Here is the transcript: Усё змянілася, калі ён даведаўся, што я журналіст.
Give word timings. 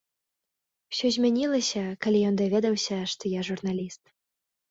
Усё 0.93 1.07
змянілася, 1.17 1.83
калі 2.05 2.19
ён 2.29 2.35
даведаўся, 2.41 2.97
што 3.13 3.23
я 3.39 3.47
журналіст. 3.51 4.01